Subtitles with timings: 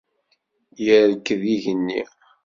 [0.85, 2.01] Yerked yigenni.